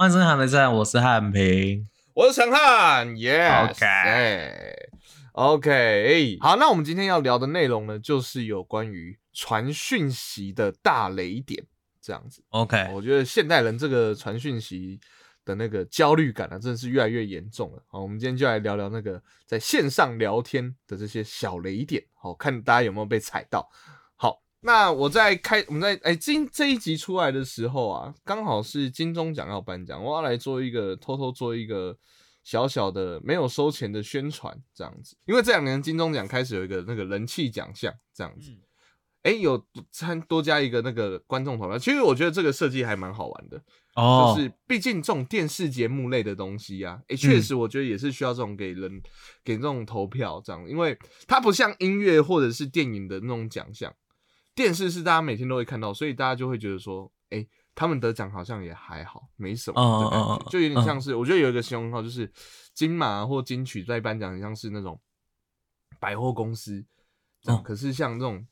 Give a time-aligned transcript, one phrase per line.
[0.00, 1.86] 欢迎收听韩梅站，我是汉平。
[2.14, 4.74] 我是陈汉，耶、OK 哎
[5.32, 11.62] OK，好，那我们今天要聊的内容呢，就是有关于传讯息的大雷点，
[12.00, 12.42] 这样子。
[12.48, 14.98] OK，我觉得现代人这个传讯息
[15.44, 17.82] 的那个焦虑感啊，真的是越来越严重了。
[17.86, 23.68] 好，我们今天就来聊聊那个在线上聊天的这些小雷点，好看大家有没有被踩到。
[24.62, 31.96] 好，那我在开我们在哎今这一集出来的时候啊，刚好是金钟奖要颁奖，我要来做一个偷偷做一个
[32.44, 35.16] 小小的没有收钱的宣传，这样子。
[35.26, 38.50] 因为这两年金钟奖开始有一个那个人气奖项，这样子。
[39.22, 43.62] 哎、有参多加一个那个观众投票，其实我觉得这个设计还蛮好玩的。
[43.94, 49.02] 哦，就是毕竟这种电视节目类的东西啊，哎，确实我觉得也是需要这种给人
[49.44, 53.94] 给这种投票这样，因为它不像音乐或者是电影的那种奖项，
[54.54, 62.30] 电视是大家每天都会看到，所以大家就会觉得说，诶，他们得奖好像也还好，没什么的感觉，就有点像是，我觉得有一个形容号就是
[62.74, 65.00] 金马或金曲在颁奖，很像是那种
[65.98, 66.84] 百货公司
[67.42, 68.46] 这样，嗯可是像这种。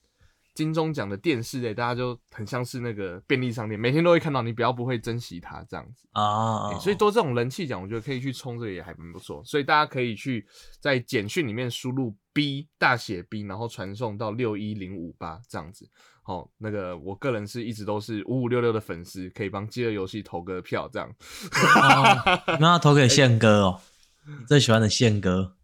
[0.58, 6.08] 金钟奖的电视类，大家就很像是那个便利商店，每天都会看到，你比较不会珍惜它这样子。
[6.10, 9.40] 啊、欸所以多这种人气奖，我觉得可以去冲这个也还蛮不错。
[9.44, 10.44] 所以大家可以去
[10.80, 15.88] 在简讯里面输入 B 大写 B，然后传送到六一零五八这样子。
[16.24, 21.08] 哦，那个我个人是一直都是五五六六的粉丝，可以帮饥饿游戏投个票这样。
[21.08, 23.80] 哦，那要投给宪哥哦，
[24.26, 25.54] 你最喜欢的宪哥。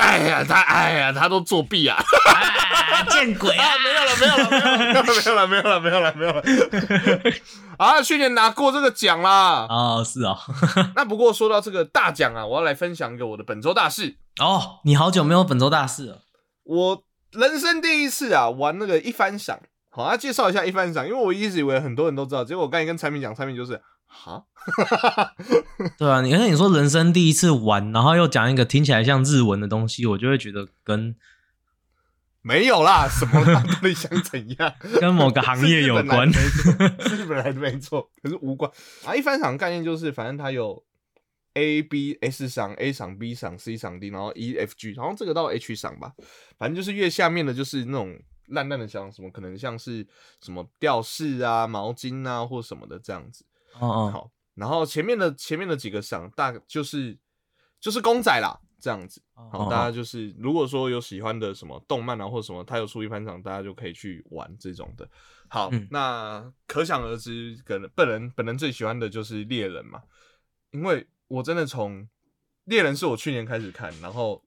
[0.00, 1.96] 哎呀，他哎呀，他都作弊啊！
[1.96, 7.22] 啊，见鬼啊，没有了，没有了，没有了，没有了，没有了，没有了，没有了。
[7.76, 9.66] 啊，去年拿过这个奖啦。
[9.68, 10.38] 哦，是哦，
[10.96, 14.16] 那不过说到这个大奖啊，我要来分享一个我的本周大事。
[14.40, 16.22] 哦，你好久没有本周大事了。
[16.64, 23.80] 我人生第一次啊玩那个一番赏，好，啊介绍一下一番赏，因为我一直以为很多人都知道，结果我刚才跟产品讲，产品就是
[24.14, 24.44] 哈，
[25.98, 31.16] 对啊，你而且你说人生第一次玩，然后又讲一个听起来像日文的东西，我就会觉得跟
[32.44, 34.74] 没有啦，什么啦， 到底想怎样？
[35.00, 36.30] 跟某个行业有关。
[36.32, 38.70] 是日本来的没错，可是无关
[39.04, 39.14] 啊。
[39.14, 40.84] 一番赏概念就是，反正它有
[41.54, 46.12] A、B、S 赏、A 赏、B 赏、C 赏 D，然后 E、F、G，好像这个到 H 赏吧。
[46.58, 48.18] 反正就是越下面的，就是那种
[48.48, 50.06] 烂烂的像，什么可能像是
[50.40, 53.44] 什么吊饰啊、毛巾啊或什么的这样子。
[53.78, 57.18] 哦哦，好，然后前面的前面的几个赏大就是
[57.80, 59.22] 就是公仔啦，这样子。
[59.34, 65.08] 好，哦大家就是如果说有喜欢的什么动漫啊或者什么，他有出一番赏，大家就可以去玩这种的。
[65.48, 70.02] 好，嗯那可想而知，可能本人本人最喜欢的就是猎人嘛，
[70.70, 72.08] 因为我真的从
[72.64, 74.42] 猎人是我去年开始看，然后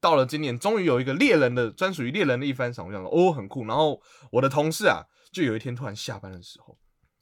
[0.00, 3.64] 到了今年，终于有一个猎人的专属于猎人的一番赏，我想说哦很酷。
[3.66, 6.78] 然后我的同事啊，就有一天突然下班的时候，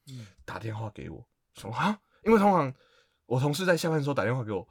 [0.09, 2.73] 嗯打电话给我说啊，因为通常
[3.27, 4.67] 我同事在下班的时候打电话给我，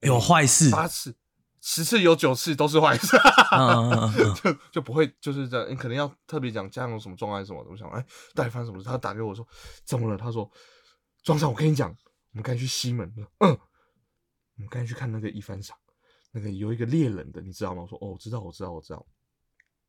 [0.00, 0.70] 有坏事。
[0.70, 1.14] 八次、
[1.60, 3.16] 十次有九次都是坏事，
[3.52, 7.70] 嗯嗯嗯嗯 就就不会就是这样，你可能要特别讲家长有什么状况什么的。
[7.70, 8.88] 我想，哎，到底发生什么事？
[8.88, 9.46] 他打给我说
[9.84, 10.16] 怎么了？
[10.16, 10.50] 他说
[11.22, 15.76] 庄上，我跟你讲，我们刚才去西门了，嗯，我们刚才去看那个一番赏，
[16.32, 17.82] 那个有一个猎人的，你知道吗？
[17.82, 19.06] 我说哦，我知道，我知道，我知道。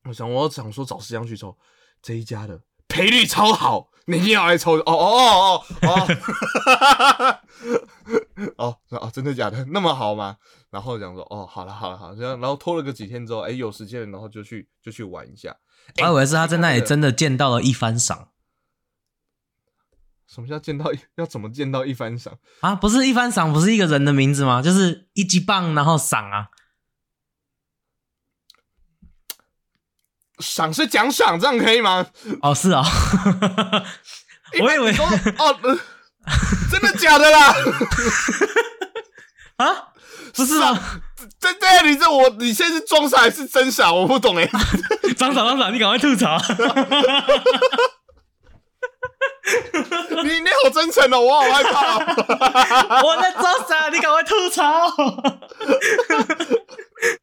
[0.04, 1.58] 我想，我想说找时间去抽
[2.02, 2.62] 这一家的
[2.92, 4.74] 赔率超好，你一定要来抽。
[4.74, 5.88] 哦哦哦哦
[8.58, 9.66] 哦，哦 哦，真的假的？
[9.70, 10.36] 那么好吗？
[10.70, 15.56] 然后讲说，哦，好了好了好了，这样，然后拖了个几天之后，哎，有时间，然后就去就去玩一下。
[15.98, 18.30] 我还以为是他在那里真的见到了一番赏
[20.28, 20.92] 什么叫见到？
[21.16, 22.38] 要怎么见到一番赏？
[22.62, 24.62] 啊，不是一番赏，不是一个人的名字吗？
[24.62, 26.48] 就是一级棒，然后赏啊。
[30.42, 32.06] 赏是奖赏，这样可以吗？
[32.42, 32.84] 哦，是哦，
[34.62, 34.92] 我以为
[35.38, 35.80] 哦、呃
[36.72, 37.54] 真的假的啦？
[39.58, 39.88] 啊，
[40.36, 40.80] 不是吗？
[41.40, 43.92] 对对你这我你现在是装傻还是真傻？
[43.94, 44.50] 我不懂哎。
[45.18, 46.38] 张长张长，你赶快吐槽。
[50.24, 53.02] 你你好真诚哦，我好害怕、哦。
[53.06, 54.90] 我在装傻，你赶快吐槽。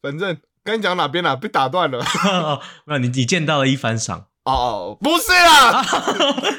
[0.02, 0.36] 反正
[0.68, 1.98] 刚你讲哪边了、被打断了。
[2.84, 5.82] 没有，你你见到了一番赏，哦哦，不是啦，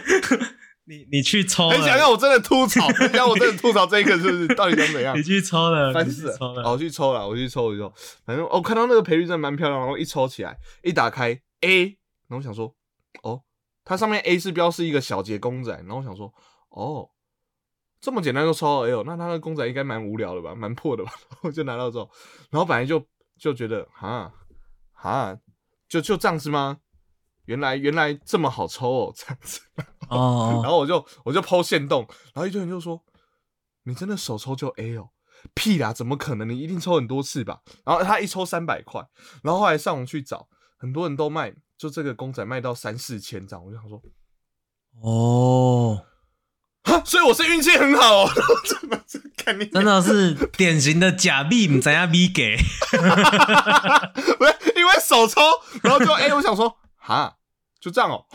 [0.90, 4.48] 你你去抽很想了，让我真的吐槽， 很想我真的吐槽这一个是不是？
[4.56, 5.22] 到底想怎样你？
[5.22, 6.64] 去抽了，你烦死了！
[6.64, 7.28] 哦，去抽了。
[7.28, 7.94] 我去抽了，我去抽，一抽。
[8.26, 11.84] 反正我看到那个赔率真的蛮漂亮，然后一抽起来，一打开 A，
[12.28, 12.74] 然后我想说，
[13.22, 13.42] 哦，
[13.86, 16.34] 它上面 A 是标示一个小节公仔，然后我想说，
[16.70, 17.08] 哦，
[18.02, 21.12] 这么简单就抽到 L，那它的公仔应该蛮无聊的吧，蛮破的吧？
[21.30, 22.10] 然后就拿到之后，
[22.50, 23.00] 然后本来就
[23.40, 24.32] 就觉得，哈
[24.94, 25.40] 哈，
[25.88, 26.80] 就就这样子吗？
[27.46, 29.62] 原来原来这么好抽哦，这样子。
[30.10, 33.04] 哦然后我就我就抛线洞，然后一堆人就说
[33.84, 35.10] 你真的手抽就 A 哦？
[35.56, 36.48] 屁啦，怎么可能？
[36.50, 37.62] 你一定抽很多次吧？
[37.86, 39.02] 然后他一抽三百块，
[39.42, 44.02] 然后后来上网去找，很多人都卖，就这个公仔卖到三四千张，我就想说，
[45.02, 46.09] 哦，哈，
[47.06, 48.30] 所以我是运气很好哦，
[48.66, 52.58] 真的是看你真的是典型的假币，唔知影米给。
[54.38, 55.42] 不是因为手抽，
[55.84, 57.34] 然后就 A，我想说，哈，
[57.80, 58.26] 就这样哦。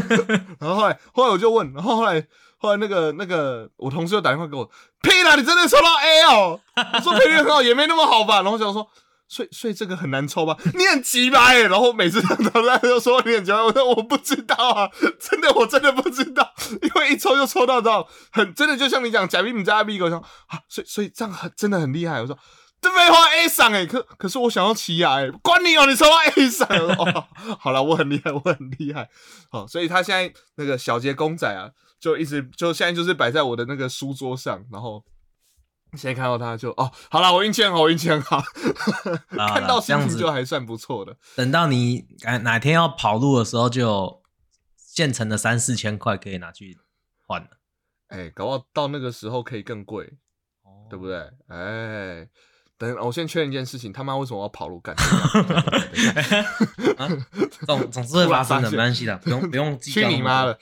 [0.60, 2.26] 然后后来后来我就问，然后后来
[2.58, 4.70] 后来那个那个我同事又打电话给我，
[5.02, 6.60] 屁啦，你真的抽到 A 哦？
[6.94, 8.36] 我说赔率很好，也没那么好吧。
[8.36, 8.86] 然后我想说，
[9.34, 10.56] 所以所以这个很难抽吧？
[10.74, 11.46] 你很急吧？
[11.46, 14.88] 哎，然后每次他他就说你很急吧，我说我不知道啊，
[15.18, 22.20] 真的我真的不知道，因为一抽就抽到到很真的，就像你讲假币你加 B 狗，我说啊，所以所以这样很真的很厉害。
[22.20, 22.38] 我说。
[22.80, 27.24] 这废话 A 赏哎，可可是我想要奇亚哎，关你哦，你抽到 A 赏 哦。
[27.58, 29.08] 好了，我很厉害，我很厉害。
[29.50, 35.02] 好，所以他现在那个小杰公仔啊，就一直就现在就是摆在我的那个书桌上，然后
[35.96, 38.42] 现在看到他就哦，好了，我运气很好，我运气很好，
[39.30, 41.16] 看到心情就还算不错的。
[41.36, 44.22] 等到你哪哪天要跑路的时候，就有
[44.76, 46.78] 现成的三四千块可以拿去
[47.26, 47.48] 换了。
[48.08, 50.12] 哎，搞不好到那个时候可以更贵，
[50.88, 51.30] 对不对？
[51.48, 52.28] 哎。
[52.76, 54.94] 等我先确认一件事情，他妈为什么要跑路干？
[57.66, 60.58] 总总是会发生的，没关系的，不用不用去你妈了。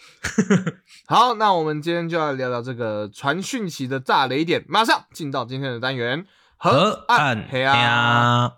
[1.09, 6.25] 好，那我们今天就要聊聊这个传讯息的炸雷点，马上进到今天的单元
[6.57, 8.53] 河岸黑啊。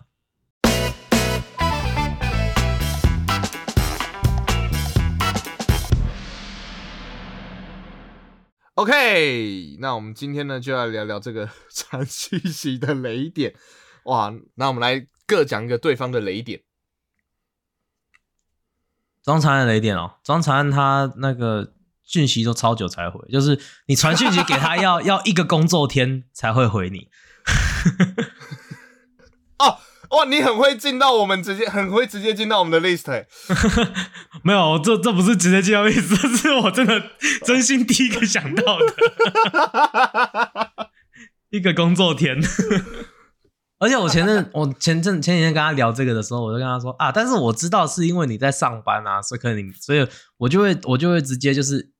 [8.75, 13.55] OK，那我们今天呢就要聊聊这个传讯息的雷点。
[14.03, 16.61] 哇，那我们来各讲一个对方的雷点。
[19.23, 21.73] 庄长安雷点哦，庄长安他那个
[22.03, 27.09] 讯息都超久才回，就是你传讯息给他要 要一个工作天才会回你。
[29.57, 29.79] 哦。
[30.09, 33.25] 哇，你很会进到我们直接，很会直接进到我们的 list。
[34.43, 37.01] 没有，这这不是直接进到 list，这是我真的
[37.45, 38.85] 真心第一个想到的。
[41.51, 42.37] 一个工作天，
[43.79, 50.05] 而且我前阵我前阵前几天跟他聊这个的时候，我就跟他说啊，但是我知道是因为你在上班啊，所以可能你，所以
[50.37, 51.91] 我就会我就会直接就是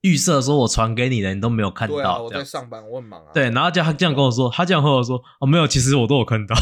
[0.00, 1.94] 预设说我传给你的你都没有看到。
[1.94, 3.30] 对啊，我在上班，我很忙啊。
[3.32, 6.56] 对，然后就他这样跟我说，他这样和我说哦，没有，其实我都有看到。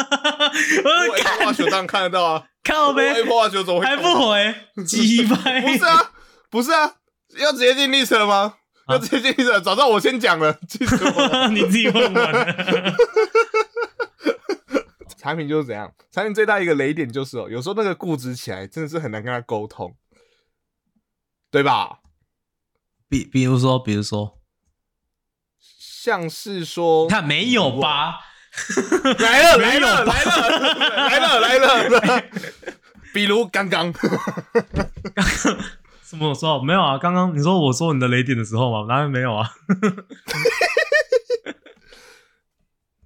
[1.10, 4.54] 我看化球当然看得到啊， 靠呗，化球怎么还不回？
[4.86, 5.60] 鸡掰！
[5.62, 6.12] 不是啊，
[6.50, 6.94] 不是啊，
[7.38, 8.54] 要直接进历史了吗？
[8.88, 9.60] 要直接进历史？
[9.60, 10.58] 早知道我先讲了，
[11.52, 12.94] 你自己问我。
[15.18, 15.92] 产品就是怎样？
[16.10, 19.94] 产品最大一个雷点就是哦，有时候那个固执起来，真的是很难跟他沟通，
[21.50, 21.98] 对吧？
[23.08, 24.38] 比比如说，比如说，
[25.58, 28.14] 像是说，看没有吧？
[29.18, 30.30] 来了来了来了
[31.08, 31.58] 来了来
[31.88, 32.22] 了，
[33.14, 34.10] 比如刚刚，刚
[35.14, 35.24] 刚
[36.02, 36.98] 什么时候没有啊？
[36.98, 38.84] 刚刚你说我说你的雷点的时候吗？
[38.88, 39.48] 当然没有啊？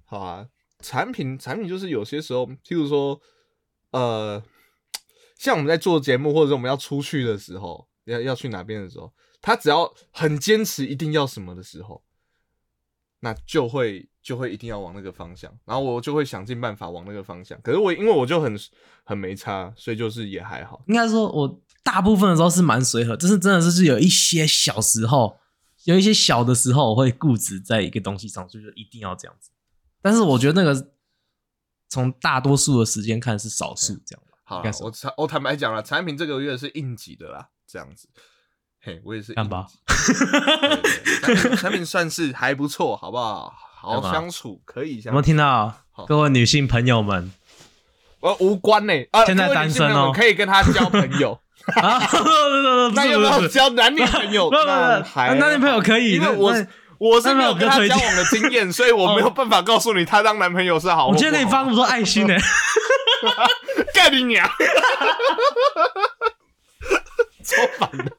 [0.05, 0.47] 好啊，
[0.79, 3.21] 产品产品就是有些时候，譬如说，
[3.91, 4.41] 呃，
[5.37, 12.03] 像我们在做节目，或者是我们要出去的时候，要要去哪边的时候，他只要很坚持一定要什么的时候，
[13.19, 14.09] 那就会。
[14.25, 17.55] 就会一定要往那个方向，然后我就会想尽办法往那个方向。
[17.61, 18.59] 可是我因为我就很
[19.03, 20.81] 很没差，所以就是也还好。
[20.87, 25.37] 应该说，我大部分的时候是蛮随和，就是真的是是有一些小时候，
[25.83, 29.51] 有一些小的时候，我会固执在一个东西上，就是一定要这样子。
[30.01, 30.89] 但是我觉得那个
[31.87, 38.09] 从大多数的时间看是少数这样好，我坦我坦白讲了，产品这个月是应急的啦，这样子。
[38.81, 39.35] 嘿，我也是。
[39.35, 39.67] 看吧，
[41.57, 43.53] 产品算是还不错，好不好？
[43.85, 45.01] 好相处，可以。
[45.03, 45.73] 有没有听到
[46.07, 47.31] 各位女性朋友们？
[48.19, 51.39] 我无关呢，啊，现在单身哦，可以跟他交朋友
[51.79, 52.01] 啊？
[52.95, 54.49] 那有没有交男女朋友？
[55.03, 56.51] 还男女朋友可以，因为我
[56.97, 61.07] 我是没有跟他交往的经验，所以我没有办法告诉你他当男朋友是好。
[61.09, 62.35] 我今天可以发那么多爱心呢，
[63.93, 64.49] 干你娘！
[67.45, 68.11] 超烦的，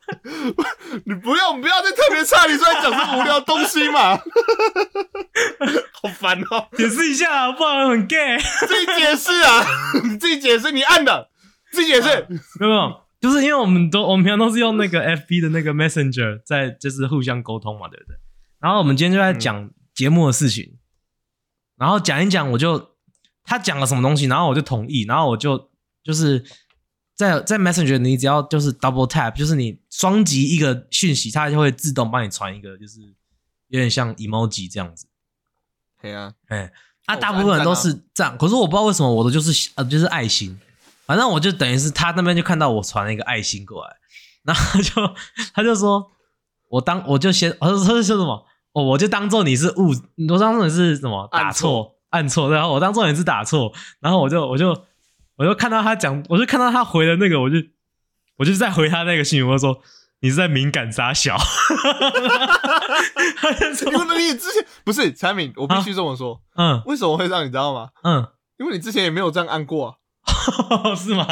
[1.05, 4.17] 你不要不要再特别差，你出来讲这无聊东西嘛，
[6.01, 6.69] 好烦哦！
[6.77, 8.39] 解释一下，不然很 gay。
[8.39, 9.67] 自己解释啊，
[10.05, 11.29] 你 自己解释，你按的，
[11.73, 12.27] 自己解释。
[12.61, 18.17] 没有，就是因为我们都我们平常都是用那个 FB 的那个 Messenger 在就是互相沟通嘛，对不对？
[18.61, 20.79] 然后我们今天就在讲节目的事情，
[21.77, 22.93] 然后讲一讲，我就
[23.45, 25.71] 他讲了什么东西，然后我就同意，然后我就
[26.05, 26.45] 就是。
[27.17, 33.01] 在在 Messenger，你只要就是 double tap，就是你双击一个讯息，它就会自动帮你传一个，就是
[33.69, 35.07] 有点像 emoji 这样子。
[36.01, 36.71] 对啊，哎，
[37.07, 40.61] 啊，哦大部分人都是是这样，可是我不知道为什么我的就是呃就是爱心，
[41.07, 43.97] 反正我就等于是他那边就看到我传了一个爱心过来，
[44.45, 45.15] 然后他就
[45.55, 46.13] 他就说，
[46.69, 49.95] 我当我就先，他说说什么，哦，我就当做你是误，
[50.29, 54.79] 我当做你是什么打错按错，然后我当做你是打错，然后我就我就
[55.37, 57.57] 我就看到他讲，我就看到他回的那个，我就
[58.37, 59.81] 我就在回他那个信息，我就说
[60.21, 61.37] 你是在敏感扎小，
[63.87, 67.91] 因为你之前不是产品，我必须这么说，嗯为什么会这样，你知道吗？
[68.03, 68.29] 嗯。
[68.59, 69.95] 因为你之前也没有这样按过啊。
[70.97, 71.27] 是吗？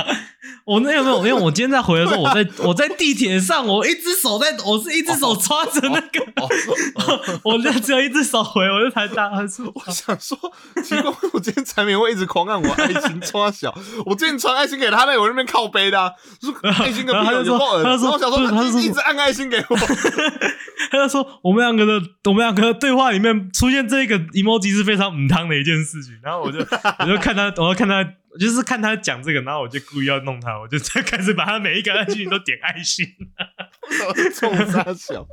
[0.64, 1.16] 我那有没有？
[1.18, 6.24] 因为我今天在回的时候，我在我在地铁上，我一只手在，我是一只手抓着那个，
[7.44, 10.38] 我就只有一只手回，我就才打他说，我想说，
[10.82, 13.74] 奇怪，我今天产品会一直狂按我爱心抓小，
[14.06, 16.10] 我之前传爱心给他，在我那边靠背的、啊，
[16.40, 19.76] 说爱心个屁有然后他就说够恶他说然后我想说，他一直按爱心给我，
[20.90, 28.04] 他就说我们两个的我们两个的对话里面出现这个 emoji 是非常母汤的一件事情，然后我就我就看他，我要看他。
[28.38, 33.06] 就是看他讲这个，然后我就故意要弄他，我就再开始把他每一个爱心都点爱心。
[34.34, 35.26] 冲杀小，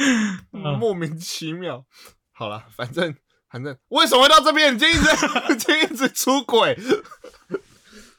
[0.52, 1.86] 嗯莫名其妙。
[2.32, 3.14] 好了，反正
[3.50, 4.74] 反正为什么会到这边？
[4.74, 6.76] 你今天一直今天一直出轨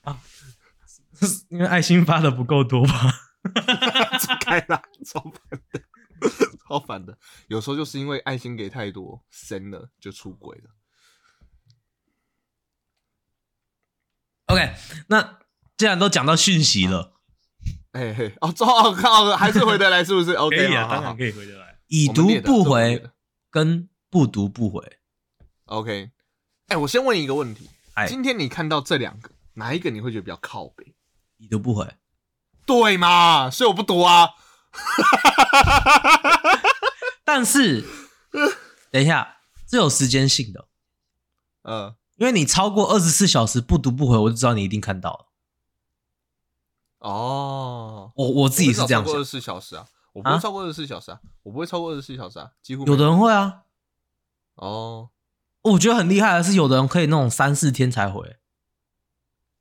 [0.04, 0.20] 啊，
[1.50, 3.14] 因为爱心发的不够多吧？
[4.40, 5.82] 开啦，超烦的，
[6.68, 7.18] 超烦的。
[7.48, 10.70] 有时候就是因为爱心给太多，深了就出轨了。
[14.54, 14.74] OK，
[15.08, 15.40] 那
[15.78, 17.14] 既然都讲到讯息了，
[17.92, 20.34] 嘿嘿，哦，这哦靠，还是回得来是不是？
[20.38, 21.78] OK，可以啊，好好好当然可以回得来。
[21.88, 23.04] 已读不回
[23.52, 24.82] 跟不读不回
[25.66, 26.10] ，OK，
[26.68, 30.96] 哎、我先问一个问题：哎，今天你看到这两个，哪一个你会觉得比较靠北？
[31.38, 31.88] 已读不回。
[32.66, 33.50] 对嘛？
[33.52, 34.30] 所以我不读啊。
[37.26, 37.84] 但是，
[38.92, 40.68] 等一下，这有时间性的，
[41.64, 45.26] 嗯，因为你超过二十四小时不读不回，我就知道你一定看到了。
[47.00, 53.64] 哦，我我自己是这样想二十，四小时啊，我不会啊超过二十四小时啊，我不会超过二十四小时啊，几乎有的人会啊。
[54.56, 55.10] 哦。
[55.64, 58.36] 我觉得很厉害的是，有的人可以那种三四天才回。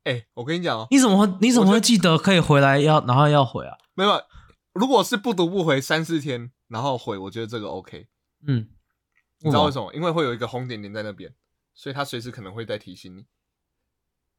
[0.03, 3.77] 哎、我跟你讲哦，你怎么会你怎么会记得可以回来要然后要回啊？
[3.93, 4.21] 没有，
[4.73, 8.07] 如果是不读不回三四天，然后回，我觉得这个 OK。
[8.45, 8.67] 嗯，
[9.39, 9.79] 你知道为什？
[9.79, 9.93] 么？
[9.93, 11.33] 因为会有一个红点点在那边，
[11.73, 13.25] 所以他随时可能会再提醒你，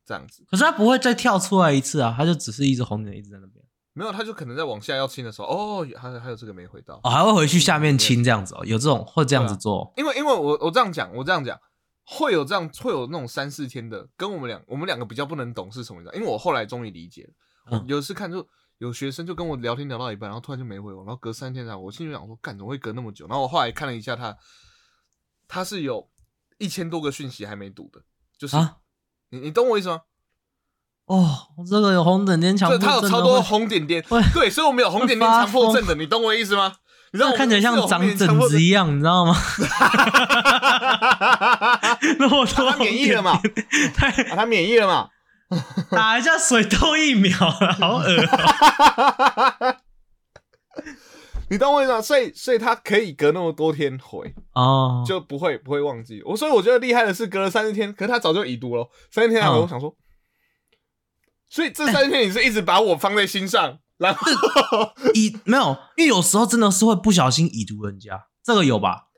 [0.04, 0.44] 这样子。
[0.50, 3.64] 可是他不会再跳出来一次啊，他就只是一直红点一直在那边。
[3.96, 7.00] 没有，他就可能在往下要亲的时候，哦，还有还有这个没回到。
[7.04, 9.92] 哦，还会回去下面亲这样子哦，有这种会这样子做。
[9.96, 11.56] 因为因为我我这样讲，我这样讲，
[12.04, 16.14] 会有这样会有那种三四天的，跟我们两我们两个比较不能懂是什么，你知道？
[16.14, 17.30] 因为我后来终于理解了，
[17.70, 18.44] 嗯有一次看就
[18.78, 23.28] 有学生就跟我聊天聊到一半，然后突然就没回我，然后隔三天才回我心里想说，干怎么会隔那么久？
[23.28, 24.36] 然后我后来看了一下他，
[25.46, 26.10] 他是有
[26.58, 28.00] 一千多个讯息还没读的，
[28.38, 28.76] 就是、啊
[29.30, 30.00] 你你懂我意思吗？
[31.06, 36.76] 哦，这个有红点点强就迫症他有超多会红点点，对，所以我们有红点点强迫症的，你懂我意思吗？
[37.12, 39.36] 你知道我看起来像长疹子一样，你知道吗？
[42.18, 43.92] 那么多他免疫了嘛红点点？
[43.92, 45.10] 太啊，他免疫了嘛？
[45.90, 49.76] 打一下水痘疫苗了，好恶哦、
[51.50, 52.00] 你懂我意思吗？
[52.00, 56.36] 所以所以他可以隔那么多天回，哦，就不会不会忘记我。
[56.36, 59.96] 所以我觉得厉害的是隔了三十天，可是他早就已读了，三十天来回，嗯我想说，
[61.48, 64.26] 所以这三十天你是一直把我放在心上，然后
[65.14, 69.08] 已没有，因为有时候真的是会不小心已读人家，这个有吧？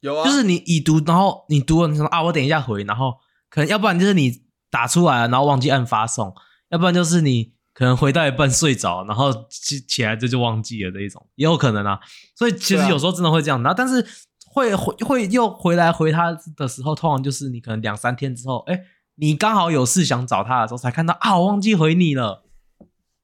[0.00, 3.14] 有啊，就是你已读，然后你读了，你说啊，我等一下回，然后
[3.48, 6.34] 可能要不然就是你打出来了，然后忘记按发送，
[6.70, 12.00] 要不然就是你可能回到一半睡着，然后起起来这就忘记了这一种，也有可能啊。
[12.34, 14.04] 所以其实有时候真的会这样，然后但是
[14.52, 22.44] 会会会又回来回他的时候，通常就是你可能两三天之后，哎，你刚好有事想找他的时候，才看到啊，我忘记回你了。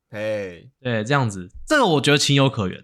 [0.08, 2.80] 哎，对，这样子，这个我觉得情有可原。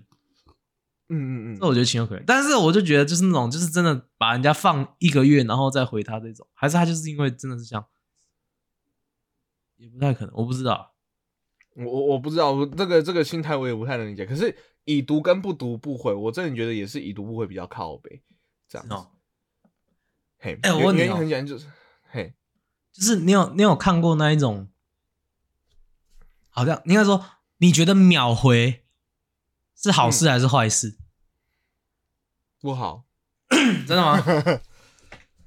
[1.09, 7.87] 嗯嗯嗯这，我觉得情有可原，但是我就觉得就是那种，就是真的把人家放一个月，然后再回他这种，还是他就是因为真的是这样，
[9.77, 10.93] 也不太可能，我不知道。
[11.77, 14.25] 我我我不知道，我这个这个心态我也不太能理解。
[14.25, 18.23] 可是已读跟不读不回，我真的觉得也是已读不回比较靠北，
[18.75, 18.95] 这样子。
[18.95, 19.11] 哦，
[20.39, 21.67] 嘿，哎我问你原因哦很简单，就是
[22.11, 22.35] 嘿，
[22.93, 24.69] 就是你有你有看过那一种，
[26.51, 27.25] 好像应该说，
[27.59, 28.85] 你觉得秒回
[29.77, 30.99] 是好事还是坏事？
[32.61, 33.05] 不好。
[33.87, 34.21] 真的吗？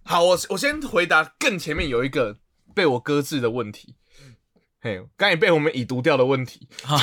[0.04, 2.40] 好，我我先回答更前面有一个
[2.74, 3.96] 被我搁置的问题，
[4.80, 6.96] 嘿，刚也被我们已读掉的问题，好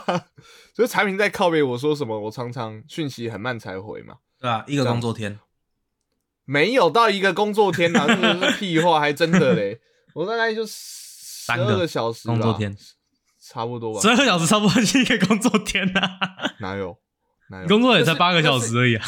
[0.72, 5.38] 就是产品在靠背我说什么，我常常讯息很慢才回嘛，对啊，一个工作天，
[6.50, 9.78] 没有到一个工作天呐， 这个是屁话，还真的嘞。
[10.14, 12.74] 我大概就十二个小时吧工作天，
[13.38, 14.08] 差不多吧十。
[14.08, 16.00] 二个小时差不多是一个工作天呐、
[16.60, 16.98] 哪有？
[17.50, 17.68] 哪有？
[17.68, 18.78] 工作也才八个小时。
[18.78, 19.04] 而已啊。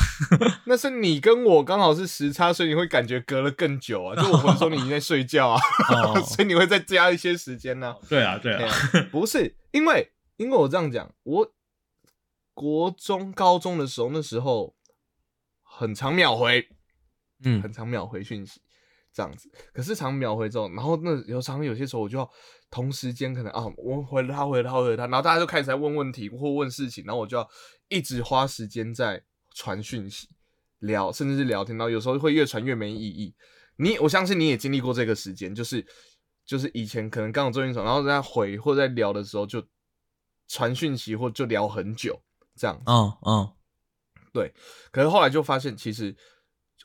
[0.66, 4.14] 那是你跟我刚好是时差，所以你会感觉隔了更久啊。
[4.14, 5.60] 就我回说你已经在睡觉啊，
[5.94, 8.68] 哦， 所以你会再加一些时间呢、对啊，对啊，
[9.10, 11.50] 不是因为因为我这样讲，我
[12.52, 14.74] 国中、高中的时候，那时候
[15.62, 16.68] 很常秒回，
[17.44, 18.60] 嗯很常秒回讯息，
[19.12, 19.50] 这样子。
[19.72, 22.30] 可是常秒回之后，然后那有常有些时候我就要
[22.70, 27.48] 同时间可能啊，我回了他，回了他，回了他，然后大家就开始在问问题或问事情，然后我就要
[27.88, 29.22] 一直花时间在
[29.54, 30.28] 传讯息、
[30.78, 33.34] 聊，甚至是聊天，然后有时候会越传越没意义。
[33.76, 35.84] 你我相信你也经历过这个时间，就是
[36.44, 39.66] 就是以前可能刚有做运动，然后在回或在聊的时候就
[40.48, 42.20] 传讯息或就聊很久
[42.54, 42.80] 这样。
[42.86, 43.52] 嗯嗯，
[44.32, 44.52] 对
[44.92, 46.14] 可是后来就发现，其实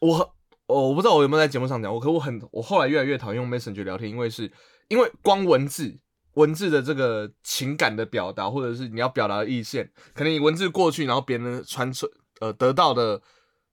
[0.01, 0.34] 我
[0.67, 4.51] 很我不知道我有没有在节目上讲我，可我很我后来越来越讨厌用 Messenger 聊天，因为是
[4.87, 5.97] 因为光文字
[6.33, 12.07] 文字的这个情感的表达，或者是你要表达的意见，可能你文字过去，然后别人传出
[12.41, 13.21] 呃得到的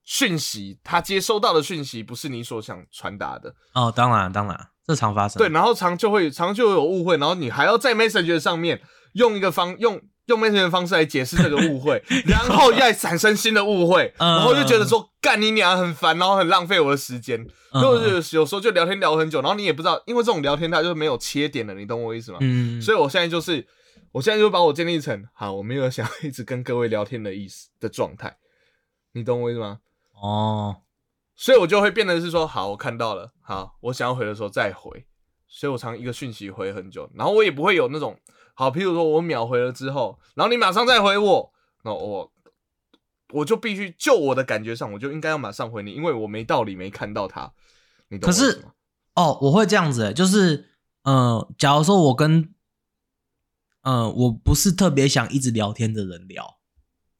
[0.04, 5.38] 讯息，他接收到的讯息不是你所想传达的，哦，当然当然，这常发生。
[5.38, 8.80] 对，，然后常就会常就会有误会，然后你还要在 Messenger 上面
[9.14, 10.00] 用一个方用
[10.32, 14.36] 用 Messenger 的方式来解释这个误会， 然后再产生新的误会，嗯。
[14.36, 17.40] 然后就觉得说干你娘很烦，然后很浪费我的时间，
[17.72, 17.82] 嗯。
[17.82, 22.38] 或者是有时候就聊天聊很久，然后你也不知道，因为这种聊天它就是没有切点的，你懂我意思吗？
[22.40, 23.66] 嗯，所以我现在就是，
[24.12, 28.36] 我现在就把我建立成好，我没有想要一直跟各位聊天的意思的状态，
[29.12, 29.78] 你懂我意思吗？
[30.20, 30.76] 哦，
[31.36, 35.04] 所以我就会变得是说，好，我看到了，好，我想要回的时候再回，
[35.48, 38.16] 所以我常一个讯息回很久，然后我也不会有那种，
[38.54, 41.52] 好，譬如说我秒回了之后，然后你马上再回我，
[41.84, 42.32] 那我
[43.32, 47.52] 我就必须就我的感觉上，我就应该要马上回你，因为我没道理没看到他，
[48.08, 48.64] 你懂可是？
[49.14, 50.70] 哦，我会这样子、欸，就是，
[51.02, 52.54] 呃，假如说我跟，
[53.82, 56.58] 呃，我不是特别想一直聊天的人聊，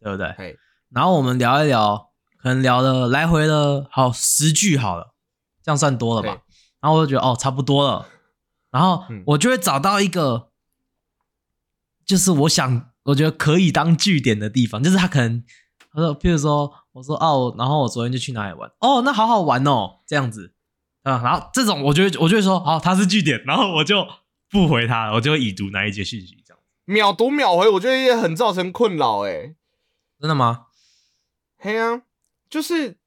[0.01, 0.35] 对不对？
[0.39, 5.15] 嘿，然后我们聊一聊，可能聊了来回了好十句好了，
[5.63, 6.55] 这样算多了吧嘿？
[6.81, 8.07] 然后我就觉得哦，差不多了，
[8.71, 10.51] 然后嗯我就会找到一个，
[12.13, 15.43] 就是我想我觉得可以当据点的地方，就是他可能
[15.95, 20.53] 他说，譬如说我说哦，然后我昨天就去哪里玩，哦，那好好玩哦，这样子。
[21.05, 24.07] 啊，然后这种我就会我就会说好，他是据点，然后我就
[24.51, 26.63] 不回他了，我就会已读那一节讯息，这样。
[26.85, 29.55] 秒读秒回，我觉得也很造成困扰，哎，
[30.21, 30.67] 真的吗？
[31.57, 32.03] 嘿啊，
[32.51, 32.99] 就是，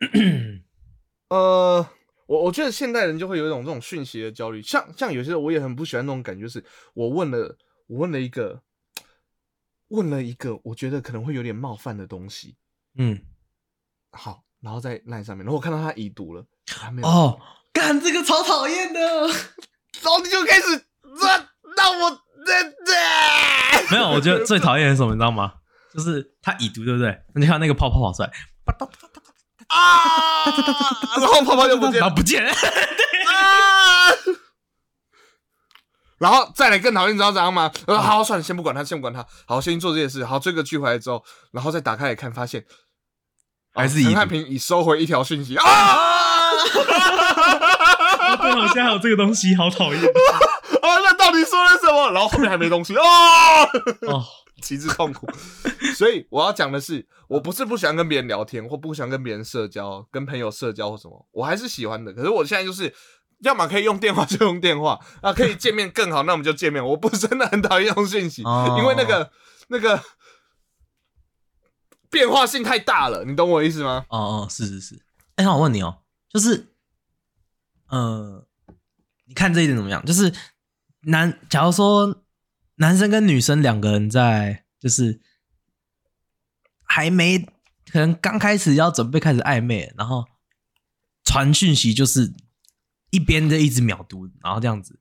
[1.28, 1.86] 呃，
[2.26, 8.62] 我我觉得现代人就会有一种这种讯息的焦虑，像像有些人我也很不喜欢那种感觉，就是我问了我问了一个
[9.88, 12.56] 问了一个我觉得可能会有点冒犯的东西，
[12.96, 13.20] 嗯，
[14.12, 17.40] 好，然后在那上面，然后我看到他已读了，他没有，哦，
[17.72, 19.00] 干这个超讨厌的。
[20.00, 20.78] 然后你就开始
[21.18, 21.26] 这
[21.76, 22.10] 让我
[22.46, 25.54] 那那没有，我觉得最讨厌的是什么，你知道吗？
[25.92, 27.22] 就是他已读，对不对？
[27.34, 28.30] 你看那个泡泡跑出来，
[29.68, 30.44] 啊，
[31.18, 32.14] 然后泡泡就不见了然后。
[32.14, 32.50] 不见了。
[32.50, 34.12] 啊！
[36.18, 37.70] 然后再来更讨厌，你知道怎样吗？
[37.86, 40.24] 呃，好，算了，先不管他，先不管他，好，先去做这件事。
[40.24, 42.64] 好，追个剧回来之后，然后再打开来看，发现
[43.74, 45.64] 还是陈汉平已收回一条讯息啊！
[48.30, 50.02] 哦对，好像还有这个东西，好讨厌。
[50.04, 52.10] 啊，那到底说了什么？
[52.12, 53.02] 然后后面还没东西啊！
[54.08, 54.24] 哦，
[54.60, 55.26] 极致痛苦。
[55.94, 62.12] 所以我要讲的是，我不是不喜欢跟别人聊天，或不喜欢跟别人社交，跟朋友社交或什么，我还是喜欢的。
[62.12, 62.92] 可是我现在就是，
[63.40, 66.84] 要么可以用电话就用电话， 啊，可以见面更好，那我们就见面。
[66.84, 69.30] 我不真的很讨厌用讯息，哦因为那个
[69.68, 70.02] 那个
[72.10, 74.04] 变化性太大了，你懂我意思吗？
[74.08, 75.02] 哦哦，是是是。
[75.36, 76.72] 哎、那我问你哦，就是，
[77.88, 78.44] 呃，
[79.26, 80.04] 你看这一点怎么样？
[80.04, 80.32] 就是
[81.02, 82.24] 男，假如说
[82.76, 85.20] 男生跟女生两个人在，就是
[86.82, 87.38] 还没
[87.92, 90.24] 可能刚开始要准备开始暧昧，然后
[91.24, 92.32] 传讯息，就是
[93.10, 94.98] 一边就一直秒读，然后这样子。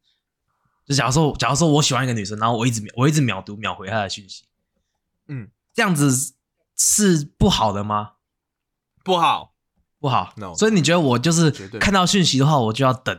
[0.86, 4.46] 就假如说，假如说我喜欢一个女生，然后我一直秒，我一直秒读秒回她的讯息，
[5.28, 6.34] 嗯，这样子
[6.78, 8.13] 是不好的吗？
[9.04, 9.54] 不好，
[10.00, 10.34] 不好。
[10.38, 13.13] No 所以你觉得我就是看到讯息的话，我就要等，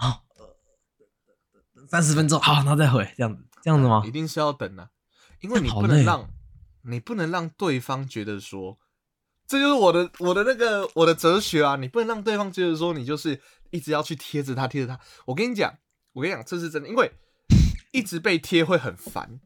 [0.00, 0.20] 然后
[1.88, 4.04] 三十分钟，好，然后再回，这样子，这样子吗？
[4.06, 4.12] 一？
[4.12, 4.90] 定是要等啊，
[5.40, 6.30] 因为你不能让，
[6.82, 8.78] 你不能让对方觉得说，
[9.48, 15.00] 这就是我的我的那个我的哲学啊，你不能让对方觉得说你就是一直要去贴着他贴着他。
[15.24, 15.78] 我跟你讲，
[16.12, 17.10] 我跟你讲，这是真的，因为
[17.90, 19.40] 一直被贴会很烦，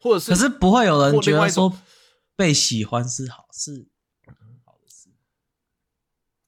[0.00, 1.72] 或者是可是不会有人觉得说
[2.34, 3.86] 被喜欢是好是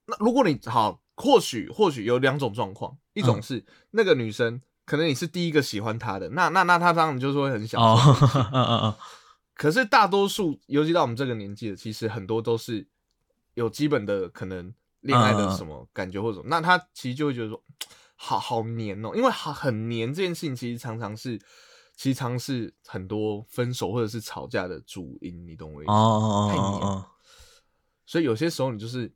[0.06, 3.42] 那如果你好，或许或许有两种状况，一种嗯。
[3.42, 7.86] 是、那个女生可能你是第一个喜欢她的，那那那她当然就是会很享受。
[7.86, 8.16] 哦，
[8.52, 8.94] 嗯 嗯嗯，
[9.54, 12.86] 可是大多数，尤其到我们这个年纪的，其实很多都是
[13.54, 17.62] 有基本的可能恋爱的什么感觉或者什么，那他其实就会觉得说，
[18.16, 21.38] 好好黏哦，因为好很黏这件事情，其实常常是，
[21.94, 26.26] 其实常是很多分手或者是吵架的主因，你懂我意思哦吗？
[26.26, 27.06] 哦太黏哦哦，
[28.06, 29.12] 所以有些时候你就是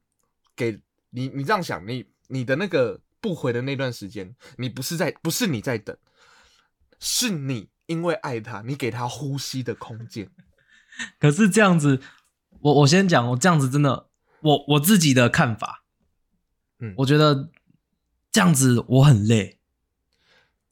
[0.54, 5.96] 给你你这样想，你你的那个不回的那段时间，你不是在不是你在等，
[6.98, 10.30] 是你因为爱他，你给他呼吸的空间。
[11.18, 12.00] 可是这样子，
[12.60, 14.08] 我我先讲，我这样子真的，
[14.40, 15.84] 我我自己的看法，
[16.78, 17.50] 嗯我觉得
[18.32, 19.58] 这样子我很累。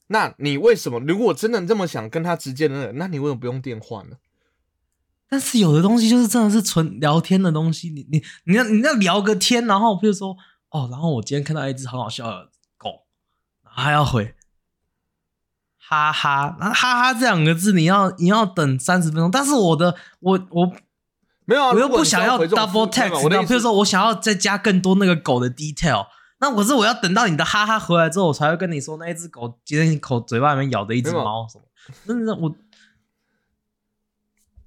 [0.07, 0.99] 那你为什么？
[0.99, 4.17] 如果真的这么想跟他直接的那你为什么不用电话呢？
[5.27, 10.37] 但是有的东西就是真的是纯聊天的东西，你你你要你要聊个天，然后比如说
[10.69, 13.07] 哦，然后我今天看到一只很好笑的狗，
[13.63, 14.35] 然后还要回
[15.87, 20.71] 哈哈，那哈哈这两个字你要你要等三十分钟，但是我的我我
[21.45, 26.07] 没有啊，我又不想要 double text，我的意思你知道比如说我想要再加更多那个狗的 detail，
[26.39, 31.65] 那可是我要等到你的哈哈回来之后，我才会跟你说那一只狗今天口嘴巴里面咬的一只猫什么，
[32.07, 32.55] 真的我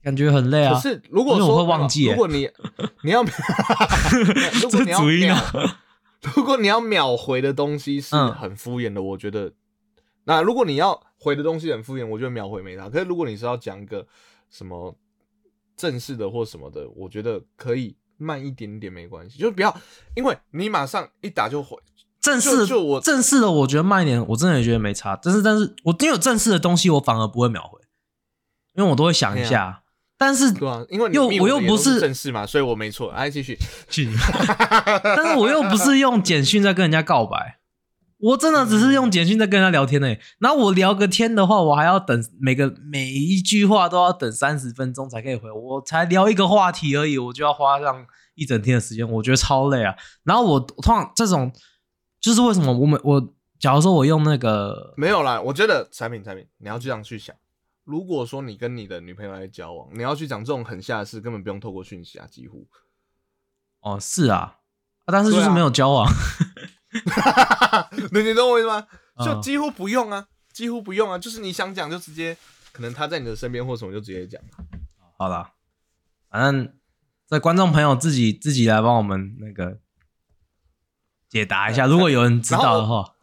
[0.03, 0.75] 感觉很累啊。
[0.75, 2.49] 可是如果我说会忘记耶如果你
[3.03, 3.23] 你要，
[4.63, 5.37] 如果你要秒，
[6.37, 8.33] 如果你要秒回的东西是嗯。
[8.33, 9.53] 很敷衍的，我觉得，
[10.25, 12.89] 那如果你要回的东西很敷衍，我觉得秒回没差。
[12.89, 14.07] 可是如果你是要讲一个
[14.49, 14.97] 什么
[15.77, 19.77] 正式的或什么的，我觉得可以慢一点点没关系，就不要，
[20.15, 21.77] 因为你马上一打就回，
[22.21, 25.19] 正式就就我正式的，我觉得慢一点，我真的也觉得没差。
[25.23, 27.81] 但是，但是我因为有正式的东西，我反而不会秒回，
[28.75, 29.83] 因为我都会想一对下。
[30.21, 33.09] 但是，对啊，因为又我又不是是正式嘛，所以我没错。
[33.13, 33.57] 哎，继续，
[33.89, 34.21] 去你妈
[35.01, 37.58] 但是我又不是用简讯在跟人家告白，
[38.19, 49.95] 我真的只是用简讯在跟人家聊天呢、然后我聊个天的话，我还要等每个每一句话都要等三十分钟才可以回，我才聊一个话题而已，我就要花上一整天的时间，我觉得超累啊。
[50.25, 51.53] 然后我通常这种
[52.21, 57.35] 就是为什么我们我假如说我用那个没有啦，我觉得产品产品，你要这样去想。
[57.85, 62.67] 如果说你跟你的女朋友来交往，你要去讲这种很下的事，根本不用透过讯息啊，几乎。
[63.81, 64.59] 哦是啊，
[65.05, 66.07] 啊但是就是没有交往，
[68.13, 68.87] 你 你懂我意思吗？
[69.17, 72.37] 嗯就几乎不用啊，几乎不用啊，就是你想讲就直接，
[72.73, 74.41] 可能他在你的身边或什么就直接讲。
[75.19, 75.53] 好啦，
[76.31, 76.73] 反正
[77.29, 79.81] 这观众朋友自己自己来帮我们那个
[81.29, 83.15] 解答一下，如果有人知道的话，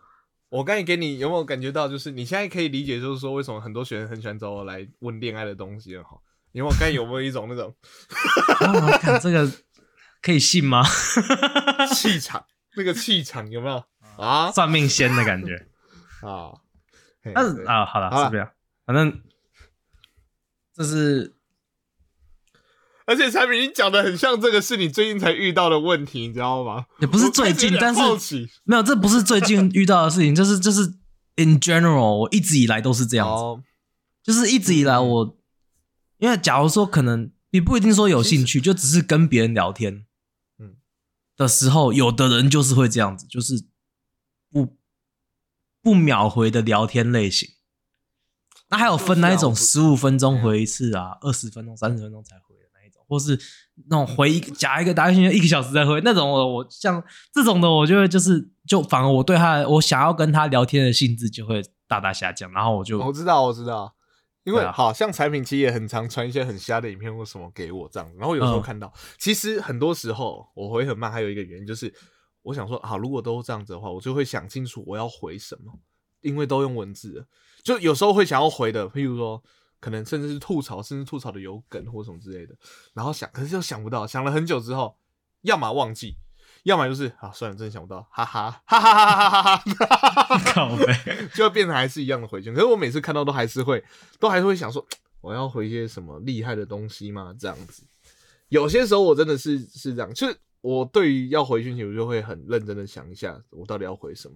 [0.49, 6.17] 我刚才给你有没有感觉到，就是你现在可以理解，就是说为什么很多学生很喜欢找我来问恋爱的东西了哈？
[6.51, 7.73] 你有没有刚才有没有一种那种
[8.59, 9.49] 哦， 看这个
[10.21, 10.83] 可以信吗？
[11.93, 12.45] 气场，
[12.75, 13.83] 那个气场有没有？
[14.17, 14.51] 啊？
[14.51, 15.67] 算命仙的感觉。
[16.21, 16.53] 啊，
[17.23, 17.33] 嘿对。
[17.33, 18.49] 但啊，好了，这样，
[18.85, 19.21] 反正
[20.73, 21.35] 这是
[23.05, 26.85] 而且产品你讲的很像这个是你最近才遇到的问题，你知道吗？
[26.99, 28.01] 也不是最近，但是
[28.63, 30.81] 没有，这不是最近遇到的事情，就是就是
[31.35, 33.43] in general，我一直以来都是这样子。
[33.43, 33.63] 哦。
[34.23, 35.37] 就是一直以来我，
[36.17, 40.04] 因为假如说可能你不一定说有兴趣，就只是跟别人聊天，嗯
[41.35, 43.65] 的时候，有的人就是会这样子，就是
[44.51, 44.77] 不
[45.81, 47.49] 不秒回的聊天类型。
[48.69, 53.39] 那还有分那一种十五分钟回一次啊，二十分钟、三十分钟才回的那一种，或是
[53.89, 63.94] 那种回一个夹一个打讯息一个小时再回那种我，我像这种的，我就会就是就反而我对他我想要跟他聊天的兴致就会大大下降，然后我就我知道，我知道，
[64.45, 71.93] 因为、啊好像产品其实也很常传一些很瞎的影片或什么给我这样，然后有时候嗯看到，其实很多时候我回很慢，还有一个原因就是
[72.41, 75.77] 我想说，好，如果都这样子的话，我就会想清楚我要回什么，
[76.21, 77.25] 因为都用文字了，
[77.61, 79.43] 就有时候会想要回的，譬如说。
[79.81, 82.55] 可能甚至是吐槽，甚至吐槽的有梗或什么之类的，
[82.95, 84.97] 然后想，可是又想不到，想了很久之后，
[85.41, 86.17] 要么忘记，
[86.65, 90.85] 要么就是啊，算了，真的想不到，哈哈哈哈哈哈哈哈， 靠背。
[91.35, 92.51] 就会变成还是一样的回圈。
[92.55, 93.83] 可是我每次看到都还是会，
[94.19, 94.83] 都还是会想说，
[95.21, 97.35] 我要回一些什么厉害的东西吗？
[97.39, 97.83] 这样子，
[98.49, 104.35] 有些时候我真的是是这样，就是我对于要回讯息，我就会很认真的想一下，我到底要回什么。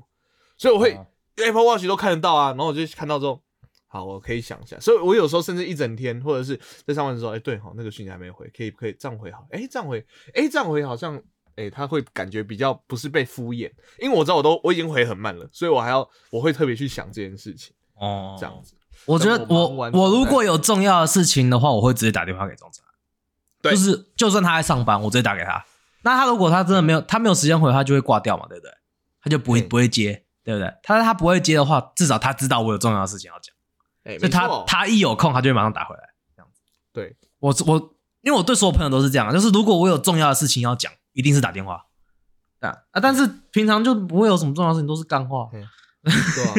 [0.55, 3.41] 所以我会、哦 Apple Watch 都看得到啊，然后我就看到之后，
[3.87, 4.79] 好，我可以想一下。
[4.79, 9.47] 所以我有时候甚至一整天，或者是在上班的时候，哎、对，好，那个讯息还没回，可以可以这样回好？
[9.49, 11.19] 哎、这样回，哎、这样回好像。
[11.55, 18.75] 哎、他会感觉比较不是被敷衍，因为我知道我都我已经回很慢了，所以我还要我会特别去想这件事情，哦，这样子。
[19.05, 22.83] 我觉得我我如果有重要的事情的话，我会直接打电话给庄长，
[23.61, 25.65] 对就是就算他在上班，我直接打给他。
[26.01, 28.71] 那他如果他真的没有他没有时间回，他就会挂掉嘛，对不对？
[29.21, 30.73] 他就不会嗯不会接，对不对？
[30.83, 33.53] 他他不会接的话，至少他知道我有重要的事情要讲，
[34.03, 36.03] 哎，所以他他一有空，他就会马上打回来。
[36.35, 36.61] 这样子
[36.93, 41.85] 对，我我因为我对所有朋友都是这样，就是如果我有重要的事情要讲，一定是打电话。
[42.61, 45.49] 对啊，啊但是平常就不会有什么重要的事情，都是干话。
[45.51, 46.53] 对吧？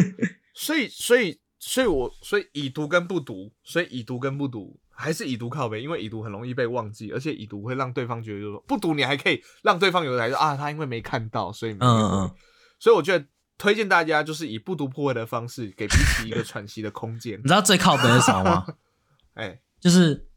[0.54, 12.34] 所以，所以，所以我，所以已读跟不读，所以已读跟不读还是已读靠背，因为已读很容易被忘记，而且已读会让对方觉得就是说不读，你还可以让对方有来说啊，他因为没看到，所以没嗯嗯嗯
[12.78, 13.24] 所以我觉得
[13.56, 17.44] 推荐大家就是以不读不回的方式，给彼此一个喘息的空间 你。
[17.44, 18.66] 知道最靠北的是什么吗？
[19.34, 20.28] 哎，就是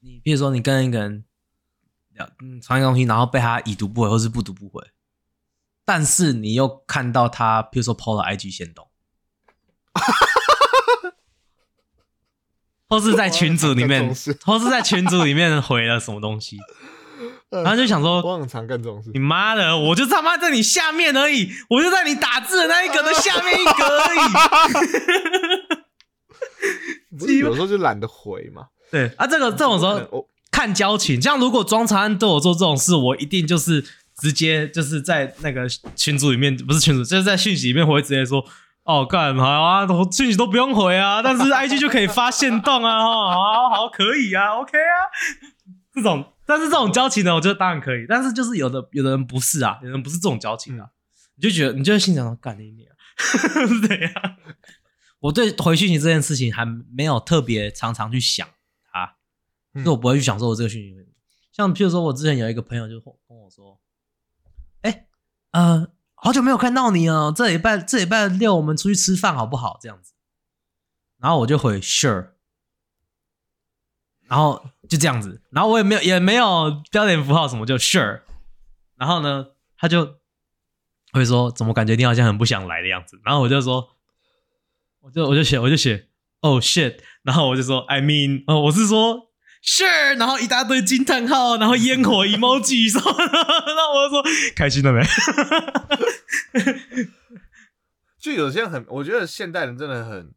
[0.00, 1.24] 你，比如说你跟一个人聊，
[2.40, 4.82] 嗯，传一个东西，然后被他已读不回或是不读不回，
[5.84, 8.88] 但是你又看到他，比如说 PO 了 IG 先动，
[12.88, 16.56] 或是在群组里面或是在群组里面回了什么东西，
[17.50, 19.18] 然后就想说，我很常干这种事你。
[19.18, 24.18] 妈的，我就他妈在你下面而已，我就在你打字的那一格的下面一格而已。
[27.18, 28.68] 不是有时候就懒得回嘛。
[28.90, 33.84] 对啊，这个这种时候我看交情，像如果庄长安对我做这种事，我一定就是
[34.16, 38.42] 直接就是在那个群组里面，不是群组，就是在讯息里面，我会直接说。
[38.84, 44.96] 哦，干嘛啊，我讯息都不用回啊， 但是 IG 就可以发现动啊，哦，好好可以啊，OK 啊，
[45.92, 50.86] 这种，但是这种交情呢，我觉得当然可以，但是就是有的有的人不是啊，有的人不是这种交情啊，
[51.34, 52.88] 你就觉得你就会心想说，干你娘，
[53.18, 54.12] 是怎样。
[55.18, 58.54] 我对回讯息这件事情还没有特别常常去想它，
[59.76, 61.06] 就是我不会去享受我这个讯息。
[61.52, 63.80] 像譬如说，我之前有一个朋友就跟我说，
[64.82, 65.06] 哎、
[65.52, 69.78] 呃，好久没有看到你哦，这礼拜这礼拜六我们出去吃饭好不好？
[69.80, 70.12] 这样子，
[71.18, 72.32] 然后我就回 sure，
[74.28, 78.20] 然后就这样子，然后我也没有也没有标点符号什么，就 sure，
[78.96, 80.16] 然后呢，他就
[81.12, 83.88] 会说怎么感觉你好像很不想来的样子，然后我就说，
[85.00, 86.08] 我就我就写我就写
[86.40, 89.25] oh shit，然后我就说 I mean，哦，我是说
[89.66, 94.22] sure，然后一大堆惊叹号，然后烟火 emoji 说，然后我就说
[94.54, 95.02] 开心了没？
[98.18, 100.30] 就有些很，我觉得现代人真的很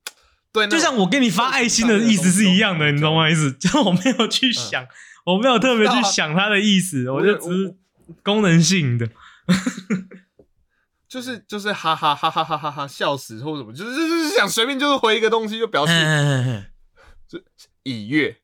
[0.52, 3.30] 对，就像我给你发爱心的意思是一样的，你懂吗？
[3.30, 4.86] 意思 就是我没有去想，
[5.26, 7.76] 我没有特别去想它的意思，我就只是
[8.24, 9.08] 功能性的。
[11.08, 16.66] 就是就是哈哈哈哈哈哈哈笑死或者什么，就是就是想随便就是回一个东西就表示嗯，
[17.82, 18.38] 以阅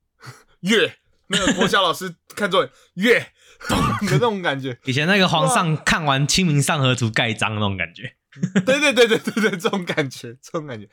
[0.70, 0.98] 阅
[1.28, 3.20] 那个国小老师看作阅
[3.70, 8.16] 的那种感觉，以前那个皇上看完《清明上河图》盖章那种感觉。
[8.66, 10.86] 对对对对对对，这种感觉，这种感觉，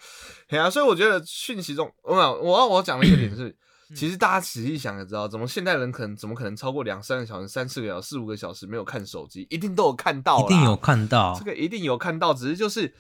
[0.49, 3.53] 哎呀、所以我觉得讯息中，我想我要我讲了一个点是，
[3.97, 10.77] 其实大家仔细想也知道，怎么现代人可能怎么可能超过两三个小时、三四个小时、四五个小时没有看手机，一定都有看到，一定有。
[10.77, 12.95] 看到这，个一定有看到，只是就是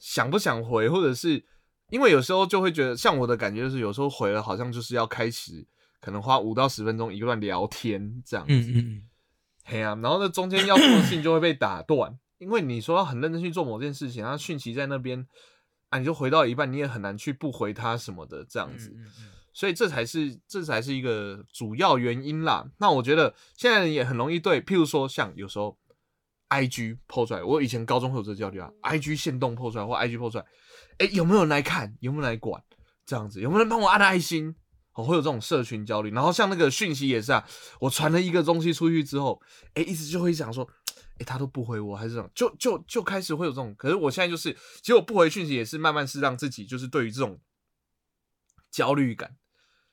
[0.00, 1.44] 想不想回，或者是
[1.90, 5.64] 因为有时候就会觉得，像我的感觉就是，有时候回了好像就是要开始，
[6.06, 9.02] 可能花五到十分钟一段聊天这样子，嗯嗯嗯，
[9.64, 15.26] 嘿啊，然后那中间要做的事情就会被打断， 因为你说要很认真去做某件事情，然后讯息在那边
[15.88, 18.94] 啊，你就回到一半，你也很难去不回他什么的这样子，
[19.52, 22.70] 所以这才是这才是一个主要原因啦。
[22.78, 25.76] 那我觉得现在人也很容易对，譬如说像有时候
[26.46, 30.44] I G 抛出来，我以前高中会有这个焦虑啊，I G 限动抛出来或 I G 抛出来，
[30.98, 31.96] 哎，有没有人来看？
[31.98, 32.62] 有没有人来管？
[33.04, 34.54] 这样子有没有人帮我按爱心？
[34.96, 36.10] 我、会有这种社群焦虑。
[36.10, 37.46] 然后像那个讯息也是啊，
[37.80, 39.40] 我传了一个东西出去之后，
[39.74, 40.68] 哎，一直就会想说。
[41.18, 43.74] 哎，他都不回我，还是这种，就就就开始会有这种。
[43.78, 47.40] 可是我现在就是，其实我不回讯息也是慢慢是让自己就是对于这种
[48.70, 49.30] 焦虑感，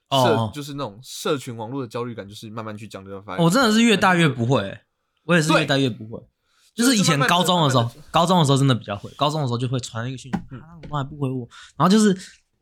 [0.09, 3.09] 社、哦就是那种社群网络的焦虑感，就是慢慢去降低。
[3.25, 4.77] 发现哦我真的是越大越不会，
[5.23, 6.21] 我也是越大越不会。
[6.75, 11.47] 就是以前高中的时候，高中的时候真的比较会，高中的时候就会传一个讯息，嗯啊，怎么还不回我？
[11.77, 12.13] 然后就是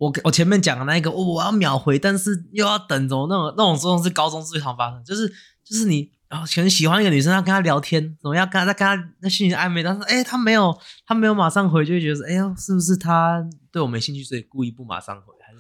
[0.02, 5.32] 我我前面讲的那一个，我我要秒回，但是又要等，怎么那种那种状况是高中最常发生，就是
[5.64, 15.60] 就是你然后可能喜欢一个女生，要跟她聊天，怎么样跟她在跟她那讯息暧昧，但是哎，她没有她没有马上回，就会觉得哎呀，是不是她对我没兴趣，所以故意不马上回，还是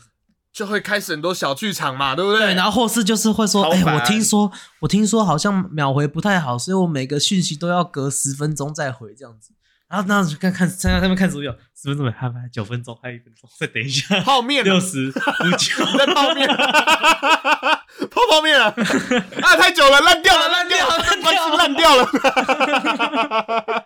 [0.51, 2.39] 就会开始很多小剧场嘛，对不对？
[2.39, 9.51] 对，然后或是就是会说，哎、我听说，我听说好像秒回不太好，所以我每个讯息都要隔十分钟再回这样子。
[9.91, 14.63] 然后那时看看参加他们看手表，十分钟没，还还九分钟，还有一分钟，再等一下，泡面啊。
[14.63, 15.11] 六十五
[15.57, 16.47] 九，你在泡面，
[18.09, 18.67] 泡泡面啊！
[19.43, 21.19] 啊，太久了，烂掉了，烂掉了，烂掉。
[21.19, 23.85] 了关系烂掉了。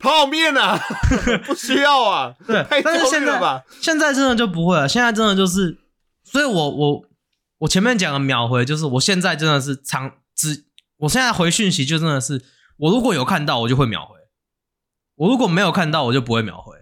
[0.00, 0.76] 泡面啊，
[1.46, 3.62] 不需要啊，对太，但是现在吧？
[3.80, 5.78] 现在真的就不会了，现在真的就是，
[6.24, 7.04] 所以我我
[7.58, 10.64] 我前面讲的秒回，就是我现在真的是常只
[10.98, 12.44] 我现在回讯息就真的是，
[12.78, 14.17] 我如果有看到我就会秒回，
[15.18, 16.76] 我如果没有看到我就不会秒回，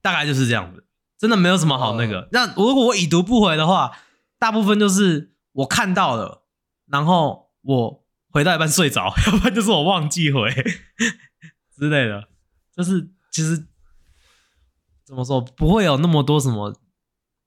[0.00, 0.86] 大概就是这样子，
[1.18, 2.28] 真的没有什么好那个。
[2.32, 3.98] 那如果我已读不回的话，
[4.38, 6.46] 大部分就是我看到了，
[6.86, 10.50] 然后我回到一半睡着， 要不然就是我忘记回
[11.76, 12.28] 之类的，
[12.74, 13.66] 就是其实
[15.04, 16.74] 怎么说不会有那么多什么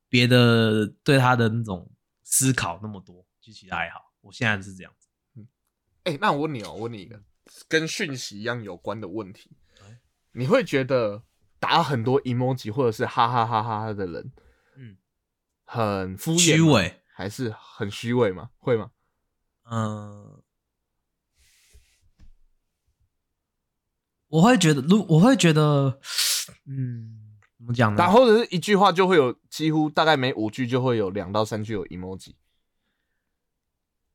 [0.07, 1.89] 别的对他的那种
[2.23, 4.11] 思考那么多，就其他还好。
[4.21, 5.07] 我现在是这样子。
[5.35, 5.47] 嗯
[6.03, 7.19] 哎、那我问你哦，我问你一个
[7.67, 9.51] 跟讯息一样有关的问题，
[10.33, 11.23] 你会觉得
[11.59, 14.31] 打很多 emoji 或者是哈哈哈哈哈的人，
[14.77, 14.97] 嗯，
[15.65, 18.49] 很敷衍、虚，伪，还是很虚伪吗？
[18.57, 18.91] 会吗？
[19.69, 20.41] 嗯，
[24.27, 25.99] 我会觉得，如我会觉得，
[26.65, 28.09] 嗯，怎么讲呢打？
[28.09, 32.33] 或者是一句话就会有几乎大概每五句就会有两到三句有 emoji。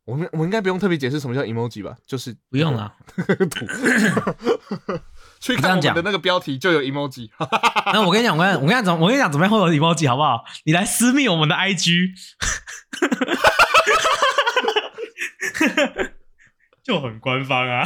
[0.06, 1.96] 我们我应该不用特别解释什么叫 emoji 吧？
[2.06, 2.94] 就是不用啦。
[3.50, 3.66] 图，
[5.40, 7.28] 去看我们的那个标题就有 emoji。
[7.92, 10.44] 那我跟你讲，我跟你讲，我跟你讲，我跟你讲，怎么样会有 emoji 好不好？
[10.64, 12.12] 你来私密我们的 IG，
[16.84, 17.82] 就很官方啊。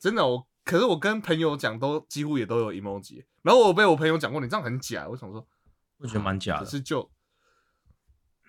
[0.00, 5.06] 真的，我可是我跟朋友讲都几乎也都有 emoji，然后我被我朋友讲过，你这样很假。
[5.08, 5.46] 我想说，
[5.98, 7.08] 我觉得蛮假的，可是就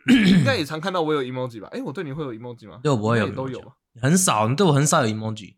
[0.09, 1.67] 应该也常看到我有 emoji 吧？
[1.71, 2.79] 哎、我对你会有 emoji 吗？
[2.83, 3.75] 对我不会有都有吧？
[4.01, 5.55] 很少，你对我很少有 emoji。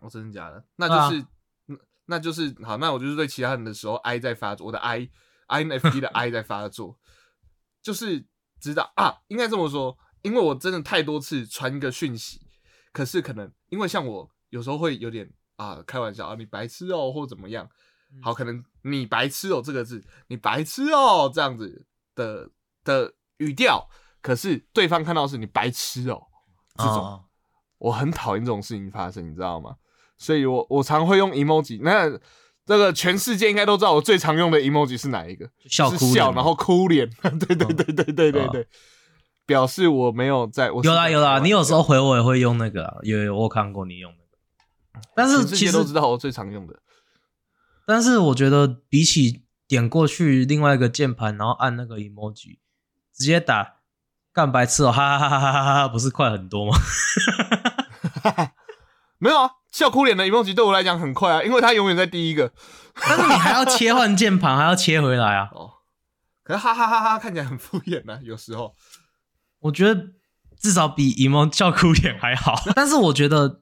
[0.00, 0.64] 哦，真的假的？
[0.76, 1.26] 那就是，
[1.68, 5.08] 嗯那就是好，那我就是对其他人的时候 I 在发作，我的 I
[5.48, 6.98] INFP 的 I 在发作，
[7.82, 8.26] 就是
[8.60, 12.40] 知道啊，应该这么说，因为我真的太多次传一个讯息，
[12.92, 17.68] 可是可能因为像我有时候会有点啊开玩笑啊，你白痴哦、或怎么样，
[18.22, 22.50] 好，可能你白痴哦、这个字，你白痴哦、这样子的
[22.84, 23.88] 的语调，
[24.20, 26.22] 可是对方看到是你白痴哦、
[26.76, 26.94] 这种。
[26.96, 27.24] 哦
[27.78, 29.74] 我很讨厌这种事情发生，你知道吗？
[30.16, 31.80] 所以我我常会用 emoji。
[31.82, 32.08] 那
[32.64, 35.44] 这个全世界应该都知道我最常用的 emoji 是哪一个？
[35.68, 37.10] 是笑然后哭脸。
[37.20, 38.66] 对对对对对对啊对，
[39.44, 40.70] 表示我没有在。
[40.70, 46.80] 我有啦有啦，你有时候回我也会用那个啊，有有我看过你用那个，但是其实都知道我最常用的。
[47.86, 52.56] 但是我觉得比起点过去另外一个键盘，然后按那个 emoji，
[53.14, 53.76] 直接打
[54.32, 56.76] 干白痴哦，哈哈哈哈哈哈，不是快很多吗？
[59.18, 62.52] 没有啊，笑哭脸的 emoji 对我来讲很快啊，因为它永远在第一个。
[63.00, 65.50] 但是你还要切换键盘，还要切回来啊。
[65.54, 65.70] 哦，
[66.42, 68.74] 可是哈哈哈哈看起来很敷衍呢、有时候。
[69.60, 70.08] 我觉得
[70.58, 72.54] 至少比 emo 笑哭脸还好。
[72.76, 73.60] 但是我觉得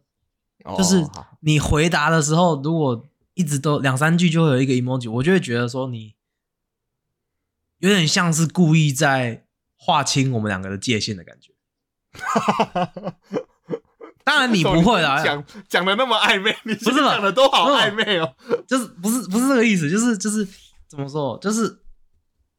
[0.76, 1.06] 就是
[1.40, 6.14] 你回答的时候，如果一直都两三句就会有一个 emoji，我就会觉得说你
[7.78, 9.41] 有点像是故意在
[9.84, 11.50] 划清我们两个的界限的感觉。
[14.24, 18.36] 当然你不会啦， 讲讲的那么暧昧，你不是讲的都好暧昧哦。
[18.68, 20.46] 就是不是不是这个意思，就是就是
[20.88, 21.80] 怎么说，就是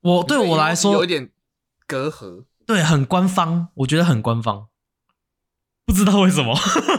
[0.02, 1.30] 我对我来说有一点
[1.88, 2.44] 隔阂。
[2.66, 4.68] 对，很官方，我觉得很官方，
[5.86, 6.54] 不知道为什么。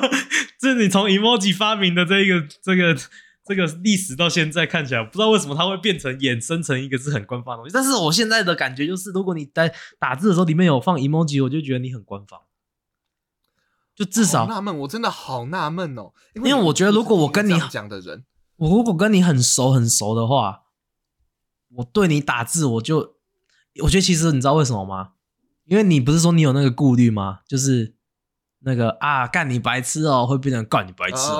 [0.58, 2.96] 这是你从 emoji 发明的这个这个
[3.44, 7.74] 这个历史到现在看起来，不知道为什么它会变成衍生成一个是很官方的东西。
[7.74, 12.40] 但是我现在的感觉就是，如果你在打字的时候里面有放 emoji，我就觉得你很官方。
[13.94, 16.12] 就至少纳闷，我真的好纳闷哦。
[16.34, 18.24] 因因为我觉得如果我跟你讲的人，
[18.56, 20.62] 我如果跟你很熟很熟的话，
[21.76, 23.16] 我对你打字，我就
[23.82, 25.10] 我觉得其实你知道为什么吗？
[25.66, 27.40] 因为你不是说你有那个顾虑吗？
[27.46, 27.94] 就是
[28.60, 31.30] 那个啊，干你白痴哦，会变成干你白痴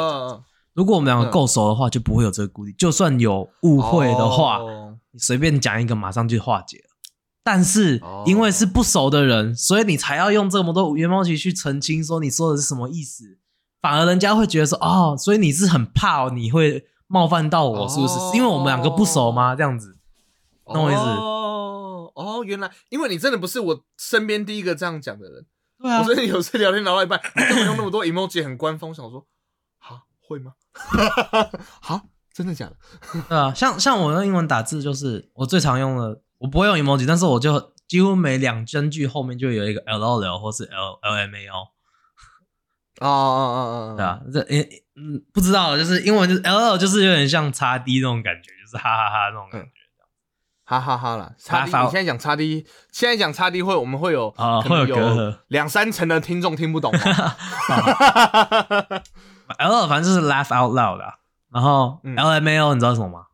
[0.75, 2.73] 如果我们两个够熟的话，就不会有这个顾虑。
[2.73, 6.91] 就算有误会的话，哦你随便讲一个，马上就化解了。
[7.45, 13.39] 但是哦因为是不熟的人，所以你才要用这么多原毛旗去澄清，说你说的是什么意思，
[13.81, 18.15] 反而人家会觉得说哦，所以你是很怕、哦、你会冒犯到我，是不是？
[18.15, 19.55] 哦是因为我们两个不熟吗？
[19.55, 19.97] 这样子，
[20.65, 25.47] 懂我意思哦哦，原来因为你真的不是我身边第一个这样讲的人。
[25.79, 29.27] 对啊我，真的有次聊天聊到一半，你根本用那么多 emoji 很官方，我想说，
[29.79, 30.55] 哈会吗？
[31.81, 32.03] 哈，
[32.33, 32.77] 真的假的？
[33.29, 41.69] 对啊，像像我用英文打字，就是我最常用的，我不会用 emoji，但是我就几乎每两帧句后面就有一个 L O L 或是 L L M A O。
[43.01, 49.69] 哦哦哦哦，对啊，这诶嗯不知道，就是英文就是 L L 就是有点像叉 D 那种感觉，就是哈哈哈那种感觉。
[50.67, 51.31] 哈哈哈啦！
[51.39, 58.93] 叉 out 你现在讲叉 D，现在讲叉 D 会，我们会有啊会有隔阂两三成的听众听不懂哦。
[59.59, 61.19] L 反正就是 laugh out loud 啦，
[61.51, 63.27] 然后嗯 L M A O 你知道什么吗？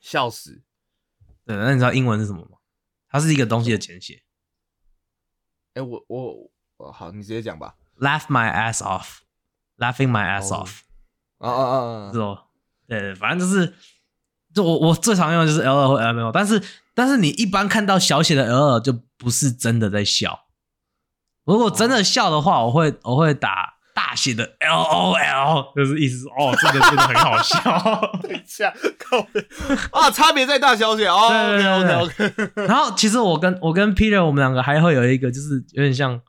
[0.00, 0.62] 笑死！
[1.44, 2.58] 对，那你知道英文是什么吗？
[3.08, 4.22] 它是一个东西的简写。
[5.74, 7.74] 哎，我我我，好，你直接讲吧。
[7.98, 10.80] laugh my ass off，laughing my ass 哦 off，
[11.38, 11.76] 啊啊啊
[12.08, 12.12] 啊！
[12.12, 12.44] 是哦，
[12.86, 13.74] 对，反正就是，
[14.54, 16.62] 就我我最常用的就是 L 二或 M L，但是
[16.94, 20.46] 但是你一般看到小写的 L 二就不是真的在笑。
[21.44, 27.58] 如果真的笑的话，我会我会打大写的 L O L，就是意思是哦，这个真的很好笑。
[28.22, 29.18] 等一下，靠
[29.90, 31.26] 啊，差别在大小写哦。
[31.28, 32.66] 对对对 OK OK。
[32.68, 36.20] 然后其实我跟我跟 Peter 我们两个还会有一个，就是有点像，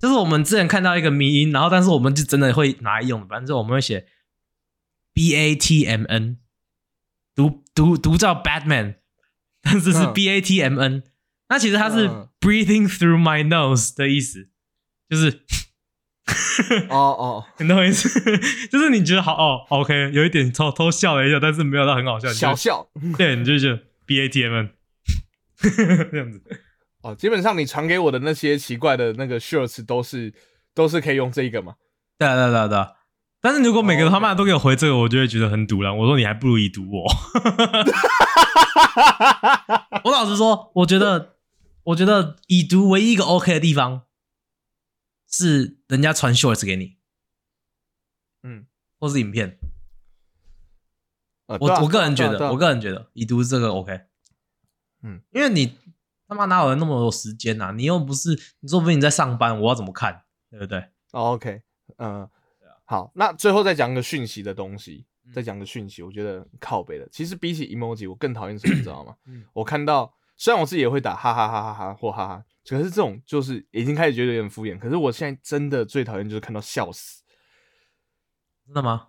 [0.00, 4.06] 就是我们之前看到一个迷音，然后但是我们就真的会拿来用，反正我们会写
[5.12, 6.38] B A T M N，
[7.34, 8.94] 读读读叫 Batman，
[9.60, 11.02] 但是是嗯 B A T M N，、
[11.50, 14.48] 那其实它是嗯 breathing through my nose 的意思，
[15.10, 15.42] 就是
[16.88, 18.08] 哦哦，你懂我意思？
[18.72, 22.86] 就是你觉得好哦，OK，有一点偷偷笑了一下，但是没有到很好笑，你小笑
[23.18, 24.66] 对，你就觉得 B A T M
[26.10, 26.42] 这样子。
[27.02, 27.14] 哦。
[27.14, 30.32] 基本上你传给我的那些奇怪的那个 shirts 都是
[30.74, 31.74] 都是可以用这一个嘛？
[32.18, 32.88] 对啊对啊对啊对啊。
[33.42, 35.92] 但是如果每个哦他妈都给我回这个，我就会觉得很堵了。
[35.92, 37.04] 我说你还不如已读我。
[40.04, 41.34] 我老实说，我觉得，
[41.84, 44.02] 我觉得已读唯一一个 OK 的地方
[45.36, 46.96] 是人家传 shorts 给你，
[48.42, 48.66] 嗯，
[49.00, 49.58] 或是影片。
[51.46, 54.00] 呃对啊我我个人觉得，啊啊我个人觉得已读这个 OK。
[55.02, 55.76] 嗯，因为你
[56.28, 58.30] 他妈哪有那么多时间呐、你又不是，
[58.60, 60.24] 你说不定你在上班，我要怎么看？
[60.50, 60.78] 对不对？
[61.12, 61.62] 哦 OK，
[61.96, 62.28] 嗯，
[62.84, 67.08] 好，那最后再讲个讯息的东西，嗯再讲个讯息，我觉得靠背的。
[67.10, 69.16] 其实比起 emoji，我更讨厌什么，你知道吗？
[69.26, 74.78] 嗯我看到虽然我自己也会打哈哈哈哈哈或哈哈，可是这种就是已经开始觉得有点敷衍。
[74.78, 77.22] 可是我现在真的最讨厌就是看到笑死，
[78.64, 79.08] 真的吗？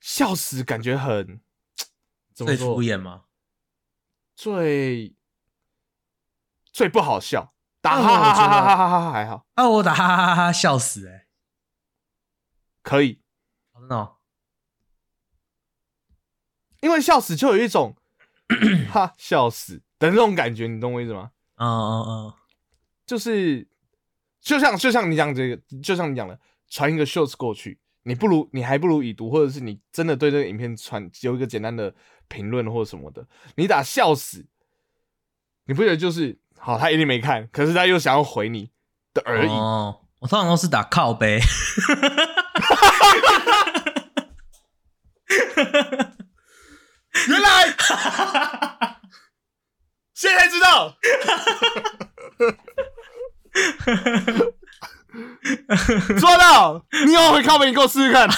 [0.00, 1.40] 笑死感觉很
[2.34, 3.24] 怎么最说敷衍吗？
[4.34, 5.14] 最
[6.72, 11.26] 最不好笑，打哦哈哈哈哈哈哈哈还好，啊，我打哈哈哈哈笑死哎、
[12.82, 13.20] 可以，
[13.74, 14.16] 真的、哦。
[16.80, 17.94] 因为笑死就有一种
[18.90, 21.32] 哈笑死的那种感觉，你懂我意思吗？
[21.56, 22.34] 嗯嗯嗯，
[23.10, 23.66] 就是
[24.40, 26.38] 就像就像你讲这个，就像你讲的，
[26.68, 31.92] 传一个 shorts 过去，你不如你还不如已读，或者是你真的对这个影片传有一个简单的
[32.28, 34.46] 评论或什么的，你打笑死，
[35.64, 38.70] 你不觉得就是好，他一定没看，可是他又想要回你
[39.12, 39.48] 的而已。
[39.48, 41.40] 哦，我通常都是打靠背。
[47.26, 47.74] 原来
[50.14, 50.96] 现在知道，
[56.18, 56.86] 做到！
[57.06, 58.28] 你以后会靠背，你给我试试看。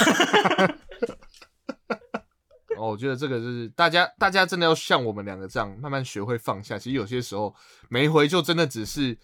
[2.78, 6.78] 哦，我觉得这个就是大家，大家真的要像我们两个这样，慢慢学会放下。
[6.78, 7.54] 其实有些时候，
[7.88, 9.18] 每一回就真的只是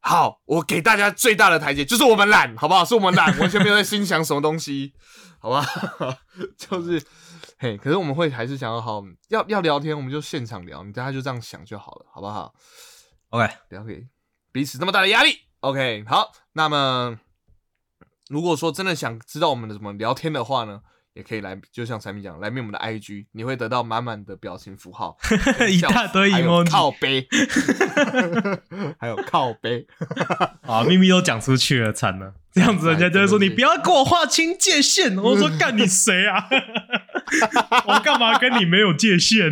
[0.00, 2.84] 好，我给大家最大的台阶，就是我们懒，好不好？
[2.84, 4.94] 是我们懒， 完全没有在心想什么东西，
[5.38, 5.64] 好吧？
[6.56, 7.00] 就是，
[7.58, 12.52] 嘿，可是我们会还是想要好，要要聊天，我们就现场聊，你大家就这样想就好了，好不好
[13.28, 14.04] ？OK，不要给
[14.52, 15.38] 彼此那么大的压力。
[15.60, 17.18] OK，好，那么
[18.28, 20.80] 如果说真的想知道我们的怎么聊天的话呢，
[21.14, 25.16] 也可以来，就像产品讲，来面我们的 IG，你会得到满满的表情符号，
[25.70, 27.26] 一大堆还有 emoji 靠背，
[28.98, 29.86] 还有靠背。
[30.66, 32.34] 啊，秘密都讲出去了，惨了。
[32.52, 35.16] 这样子人家就会说你不要跟我划清界限。
[35.16, 36.48] 我说干你谁啊？
[37.86, 39.50] 我干嘛跟你没有界限？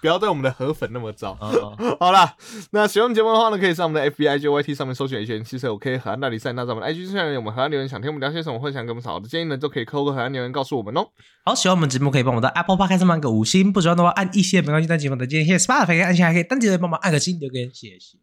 [0.00, 1.36] 不要对我们的河粉那么糟。
[1.40, 2.34] 哦 好啦，
[2.72, 6.52] 那喜欢我们节目的话呢，可以上我们的 FB、IG、YT 上面搜寻 H N 七十 OK 河岸大比赛。
[6.52, 11.06] 那在我们的 IG 上面，我们河岸留言想听我们聊些什么，或者想给我们好的建议呢，都可以扣个河岸留言告诉我们哦。
[11.44, 18.18] 好，喜欢我们节目可以帮我们的 Apple Podcast 上面按个五星，不喜欢的话按一些没关系，但节目的建议 Spotify 可以按下，还可以单击的帮忙按个星留个言，谢谢。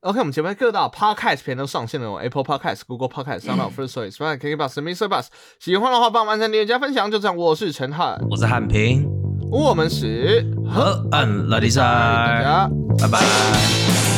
[0.00, 5.06] OK，我们节目各大 Podcast 片都上线了有，Apple Podcast、Google Podcast、Sound First Story、Spotify、KKBox、Mr.
[5.06, 5.26] Bus。
[5.60, 7.08] 喜欢的话，帮我们按赞、订阅、加分享。
[7.08, 9.08] 就这样，我是陈汉，我是汉平，
[9.52, 12.70] 我们是河岸拉力赛，大家。
[12.98, 14.11] 拜拜。